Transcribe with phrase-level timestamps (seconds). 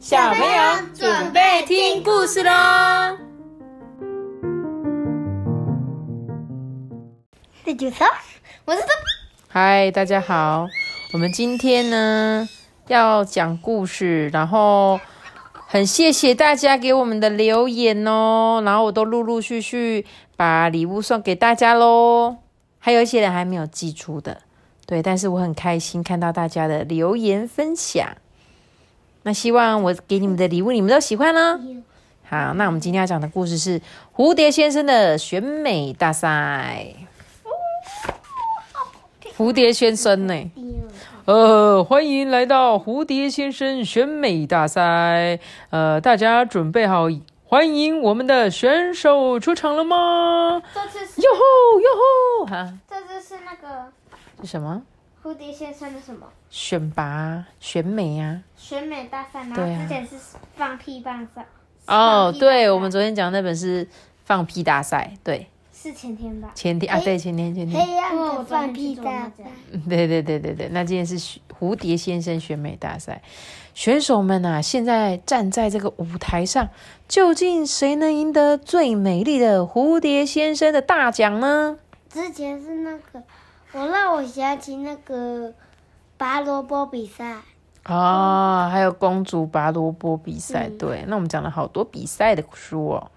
[0.00, 3.18] 小朋友准备听故事喽！
[7.62, 7.96] 这就是
[8.64, 8.80] 我是
[9.48, 10.66] 嗨，大家好，
[11.12, 12.48] 我们今天呢
[12.86, 14.98] 要讲故事，然后
[15.66, 22.38] 很谢谢大家给我们的留言哦，然后我都陆陆续续把礼物送给大家喽，
[22.78, 24.40] 还有一些人还没有寄出的，
[24.86, 28.16] 对，但是我很开心看到大家的留言分享，
[29.22, 31.60] 那希望我给你们的礼物你们都喜欢呢。
[32.28, 33.80] 好，那我们今天要讲的故事是
[34.14, 36.94] 蝴蝶先生的选美大赛。
[39.36, 40.50] 蝴蝶先生呢？
[41.24, 45.38] 呃，欢迎来到蝴蝶先生选美大赛。
[45.70, 47.08] 呃，大家准备好，
[47.44, 50.62] 欢迎我们的选手出场了吗？
[50.74, 51.88] 这次是哟吼哟
[52.40, 52.46] 吼！
[52.46, 53.86] 哈，这次是那个
[54.42, 54.82] 是什么？
[55.22, 58.42] 蝴蝶先生的什么选拔选美啊？
[58.56, 60.16] 选美大赛，然后之前是
[60.56, 61.44] 放屁大赛。
[61.86, 63.86] 哦，对，我们昨天讲的那本是
[64.24, 66.50] 放屁大赛，对，是前天吧？
[66.54, 67.84] 前天啊，对，前天前天。
[67.84, 69.44] 黑暗的放屁大赛。
[69.88, 73.20] 对对对对对，那今天是选蝴蝶先生选美大赛，
[73.74, 76.70] 选手们啊，现在站在这个舞台上，
[77.06, 81.76] 究竟谁能赢得最美丽的蝴蝶先生的大奖呢？
[82.08, 83.22] 之前是那个，
[83.72, 85.52] 我让我想起那个
[86.16, 87.38] 拔萝卜比赛。
[87.84, 93.10] 啊、还有公主拔萝卜比赛，嗯对，那我们讲了好多比赛的书哦。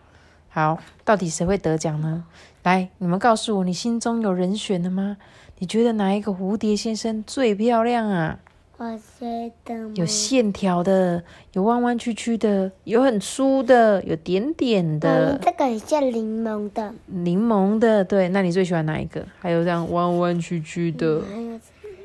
[0.50, 2.24] 好，到底谁会得奖呢？
[2.64, 5.18] 来，你们告诉我，你心中有人选了吗？
[5.58, 8.40] 你觉得哪一个蝴蝶先生最漂亮啊？
[8.84, 18.04] 我觉得有线条的，有弯弯曲曲的，有很粗的，有点点的嗯，，这个很像柠檬的，柠檬的。
[18.04, 19.26] 对，那你最喜欢哪一个？
[19.40, 21.22] 还有这样弯弯曲曲的，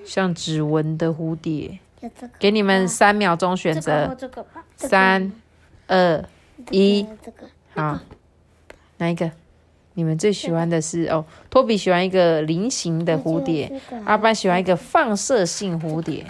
[0.05, 1.81] 像指纹的蝴蝶。
[2.01, 4.17] 有这个，给你们三秒钟选择。
[4.77, 5.33] 三、
[5.89, 6.25] 二、
[6.71, 7.99] 一，这个好，
[8.99, 9.28] 哪一个？
[9.95, 16.25] 你们最喜欢的是哦，托比喜欢一个菱形的蝴蝶，阿班喜欢一个放射性蝴蝶。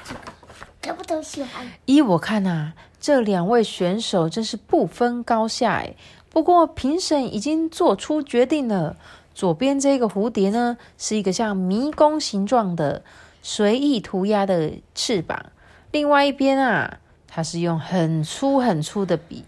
[0.89, 1.71] 全部都喜欢。
[1.85, 5.95] 依我看啊，这两位选手真是不分高下哎。
[6.31, 8.97] 不过评审已经做出决定了，
[9.35, 13.03] 左边这个蝴蝶呢，是一个像迷宫形状的
[13.43, 15.53] 随意涂鸦的翅膀，
[15.91, 19.45] 另外一边啊，它是用很粗很粗的笔，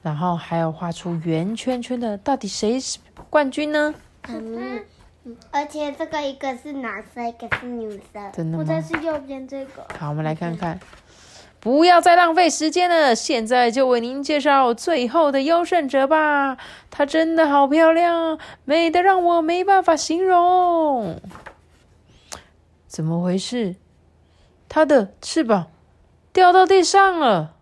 [0.00, 2.16] 然后还要画出圆圈圈的。
[2.18, 3.92] 到底谁是冠军呢？
[4.28, 4.80] 嗯，
[5.50, 8.32] 而且这个一个是男生，一个是女生。
[8.32, 8.80] 真的吗？
[8.80, 9.86] 是右边这个。
[9.98, 10.78] 好，我们来看看。
[11.60, 16.58] 不要再浪费时间了，现在就为您介绍最后的优胜者吧。
[16.90, 21.18] 她真的好漂亮，美的让我没办法形容。
[22.86, 23.76] 怎么回事？
[24.68, 25.68] 她的翅膀
[26.34, 27.54] 掉到地上了，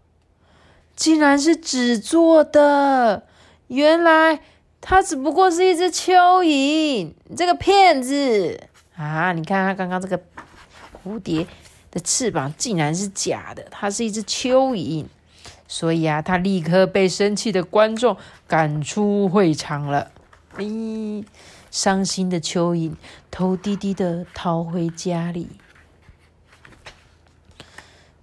[0.96, 3.22] 竟然是纸做的。
[3.68, 4.40] 原来
[4.84, 8.60] 他只不过是一只蚯蚓，这个骗子
[8.97, 9.32] 啊！
[9.32, 10.20] 你看他刚刚这个
[10.93, 11.47] 蝴蝶
[11.93, 15.06] 的翅膀竟然是假的，它是一只蚯蚓，
[15.69, 18.16] 所以啊，他立刻被生气的观众
[18.48, 20.10] 赶出会场了。
[20.56, 21.25] 咦，
[21.71, 22.94] 伤心的蚯蚓
[23.31, 25.48] 头低低的逃回家里。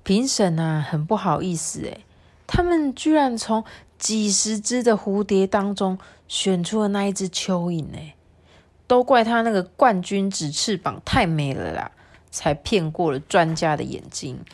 [0.03, 2.03] 评审啊，很不好意思诶，
[2.45, 3.63] 他们居然从
[3.99, 8.15] 几十只的蝴蝶当中选出了那一只蚯蚓诶，
[8.87, 11.91] 都怪他那个冠军紫翅膀太美了啦。
[12.31, 14.45] 才骗过了专家的眼睛。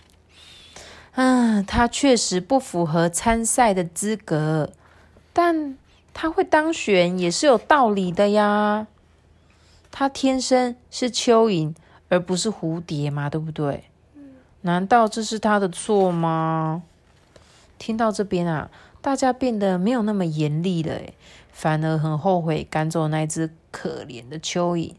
[1.15, 4.71] 嗯，他确实不符合参赛的资格，
[5.33, 5.77] 但
[6.13, 8.87] 他会当选也是有道理的呀。
[9.91, 11.75] 他天生是蚯蚓，
[12.07, 13.83] 而不是蝴蝶嘛，对不对？
[14.61, 16.81] 难道这是他的错吗？
[17.77, 18.71] 听到这边啊，
[19.05, 21.13] 大家变得没有那么严厉了，诶，
[21.51, 24.93] 反而很后悔赶走那只可怜的蚯蚓。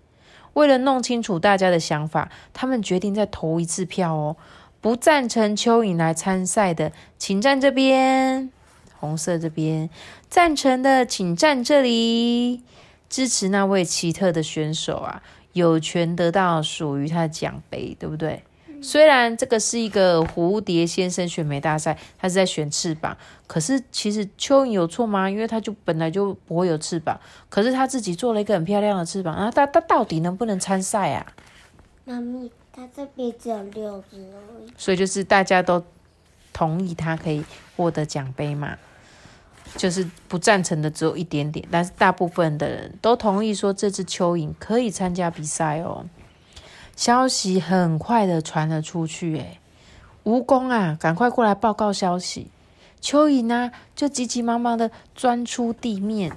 [0.53, 4.37] 为了弄清楚大家的想法，他们决定再投一次票哦。
[4.81, 8.49] 不赞成蚯蚓来参赛的，请站这边，
[8.97, 9.89] 红色这边；
[10.31, 12.63] 赞成的，请站这里。
[13.09, 15.21] 支持那位奇特的选手啊，
[15.53, 18.45] 有权得到属于他的奖杯，对不对？
[18.83, 25.29] 虽然这个是一个蝴蝶先生选美大赛，他是在选翅膀，可是其实蚯蚓有错吗？
[25.29, 27.19] 因为它就本来就不会有翅膀，
[27.49, 31.27] 可是他自己做了一个很漂亮的翅膀，然后他他到底能不能参赛啊？
[32.05, 34.73] 妈咪，他这边只有六只而已。
[34.77, 35.83] 所以就是大家都
[36.53, 37.45] 同意他可以
[37.77, 38.77] 获得奖杯嘛，
[39.77, 46.07] 就是不赞成的只有一点点，但是大部分的人都同意说这只蚯蚓可以参加比赛哦。
[46.97, 49.61] 消息很快的传了出去，诶，
[50.25, 52.51] 蜈蚣啊，赶快过来报告消息！
[53.03, 56.35] 蚯蚓呢就急急忙忙的钻出地面。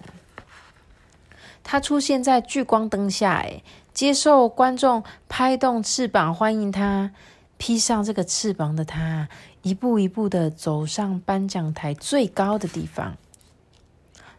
[1.64, 3.64] 它出现在聚光灯下，哎，
[3.94, 7.12] 接受观众拍动翅膀欢迎它。
[7.58, 9.28] 披上这个翅膀的它，
[9.64, 13.18] 一步一步的走上颁奖台最高的地方。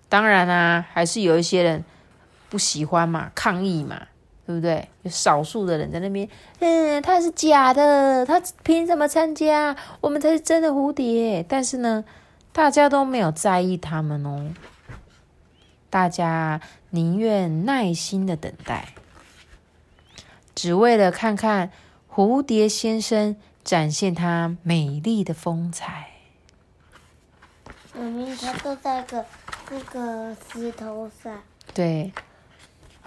[0.08, 1.84] 当然啊，还是有一些人
[2.48, 4.06] 不喜欢嘛，抗议嘛，
[4.50, 4.88] 对不对？
[5.02, 9.76] 有少数的人在那边，嗯，他是假的，他凭什么参加？
[10.00, 11.44] 我们才是真的蝴蝶。
[11.48, 12.04] 但是呢，
[12.52, 14.52] 大家都没有在意他们哦，
[15.88, 16.60] 大家
[16.90, 18.94] 宁愿耐心的等待，
[20.54, 21.70] 只为了看看。
[22.12, 26.10] 蝴蝶先生展现他美丽的风采。
[27.94, 29.24] 明明他都在个
[29.70, 31.40] 那个石头上。
[31.72, 32.12] 对，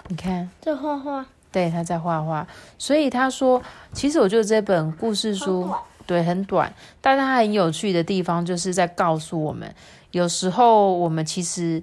[0.08, 0.48] 你看。
[0.62, 1.26] 这画画。
[1.54, 2.44] 对，他在画画。
[2.76, 3.62] 所以他说，
[3.92, 5.70] 其实我觉得这本故事书，
[6.04, 9.72] 对，很短，但是它很有趣的地方，就是在告诉我们，
[10.10, 11.80] 有时候我们其实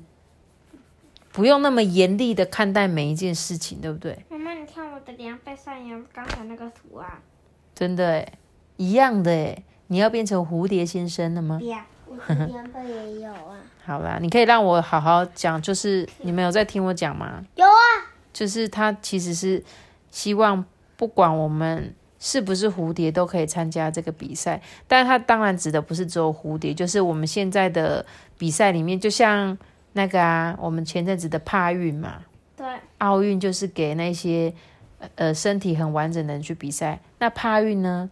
[1.31, 4.25] 不用那么严厉的看待每一件事情，对不对？
[4.29, 7.21] 妈妈你看我的脸被上扬，刚才那个图啊，
[7.73, 8.33] 真的诶，
[8.75, 11.57] 一样的哎，你要变成蝴蝶先生了吗？
[11.61, 12.45] 对呀，我的
[12.83, 13.55] 脸也有啊。
[13.83, 17.43] 好啦，你可以让我好好讲，就是你们有在听我讲吗？
[17.55, 18.10] 有啊。
[18.33, 19.63] 就是他其实是
[20.09, 20.63] 希望
[20.95, 28.05] 不管我们是不是蝴蝶都可以参加这个比赛，但他当然指的不是只有蝴蝶，就是我们现在的
[28.37, 29.57] 比赛里面，就像
[29.93, 32.21] 那个啊，我们前阵子的帕运嘛。
[32.55, 32.67] 对
[32.99, 34.53] 奥运就是给那些
[35.15, 38.07] 呃身体很完整的人去比赛，那帕运呢，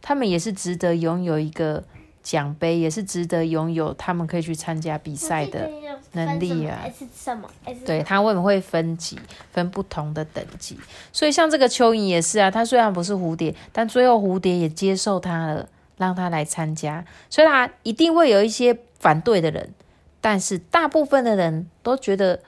[0.00, 1.82] 他们也是值得拥有一个
[2.28, 5.70] 奖杯，也是值得拥有他们可以去参加比赛的
[6.12, 6.84] 能力啊。
[6.98, 7.48] 是什么？
[7.86, 9.18] 对，他为什么会分级，
[9.50, 10.78] 分不同的等级？
[11.10, 15.66] 所以像这个蚯蚓也是啊，它虽然不是蝴蝶，但最后蝴蝶也接受它了，
[15.96, 17.02] 让它来参加。
[17.30, 19.72] 所以它一定会有一些反对的人，
[20.20, 22.40] 但是大部分的人都觉得。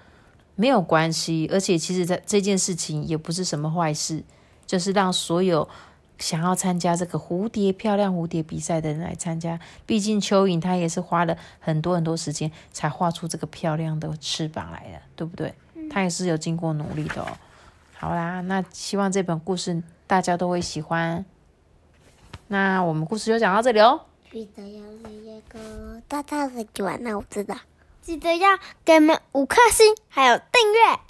[0.56, 4.22] 没有关系，而且其实这这件事情也不是什么坏事，
[4.66, 5.66] 就是让所有
[6.20, 9.58] 想要参加这个蝴蝶漂亮蝴蝶比赛的人来参加。
[9.84, 15.52] 毕竟蚯蚓它也是花了很多很多时间才画出这个漂亮的翅膀来的，对不对？
[15.90, 17.26] 它也是有经过努力的哦。
[17.96, 21.24] 好啦，那希望这本故事大家都会喜欢。
[22.46, 24.02] 那我们故事就讲到这里哦。
[24.30, 27.56] 记得要一个大大的喜欢，那我知道。
[28.00, 31.09] 记得要给我们五颗星，还有订阅。